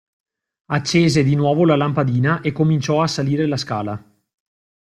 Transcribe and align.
Accese 0.71 1.21
di 1.23 1.35
nuovo 1.35 1.63
la 1.63 1.75
lampadina 1.75 2.41
e 2.41 2.51
cominciò 2.51 3.03
a 3.03 3.07
salire 3.07 3.45
la 3.45 3.55
scala. 3.55 4.03